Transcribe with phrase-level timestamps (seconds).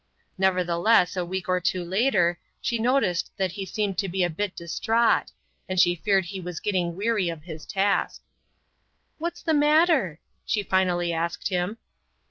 [0.35, 4.55] Nevertheless a week or two later she noticed that he seemed to be a bit
[4.55, 5.31] distraught,
[5.69, 8.23] and she feared he was getting weary of his task.
[9.19, 11.77] "What's the matter?" she finally asked him.